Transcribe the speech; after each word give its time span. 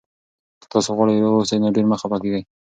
که 0.61 0.65
تاسي 0.71 0.89
غواړئ 0.95 1.15
روغ 1.23 1.33
اوسئ، 1.37 1.57
نو 1.63 1.73
ډېر 1.75 1.85
مه 1.89 1.95
خفه 2.01 2.17
کېږئ. 2.23 2.41